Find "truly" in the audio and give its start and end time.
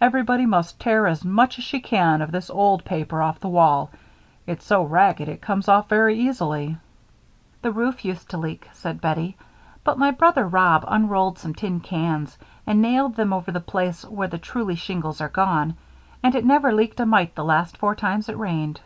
14.36-14.74